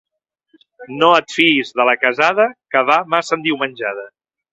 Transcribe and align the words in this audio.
No 1.01 1.09
et 1.17 1.35
fiïs 1.39 1.73
de 1.79 1.85
la 1.89 1.95
casada 2.05 2.47
que 2.77 2.81
va 2.91 2.97
massa 3.17 3.39
endiumenjada. 3.39 4.07